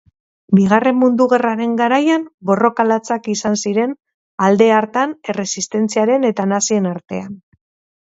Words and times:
Bigarren 0.59 0.95
Mundu 1.01 1.27
Gerraren 1.33 1.75
garaian, 1.81 2.25
borroka 2.51 2.87
latzak 2.93 3.31
izan 3.35 3.59
ziren 3.67 3.95
alde 4.49 4.73
hartan 4.81 5.17
erresistentziaren 5.35 6.31
eta 6.35 6.53
nazien 6.57 6.95
artean 6.99 7.35